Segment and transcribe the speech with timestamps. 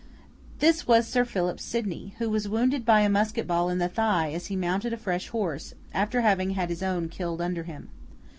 [0.57, 4.31] This was Sir Philip Sidney, who was wounded by a musket ball in the thigh
[4.33, 7.89] as he mounted a fresh horse, after having had his own killed under him.